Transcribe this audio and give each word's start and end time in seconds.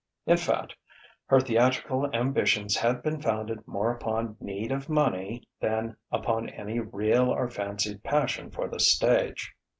In 0.25 0.37
fact, 0.37 0.75
her 1.25 1.39
theatrical 1.39 2.11
ambitions 2.11 2.75
had 2.77 3.03
been 3.03 3.21
founded 3.21 3.67
more 3.67 3.91
upon 3.91 4.35
need 4.39 4.71
of 4.71 4.89
money 4.89 5.47
than 5.59 5.95
upon 6.11 6.49
any 6.49 6.79
real 6.79 7.29
or 7.29 7.47
fancied 7.51 8.03
passion 8.03 8.49
for 8.49 8.67
the 8.67 8.79
stage. 8.79 9.53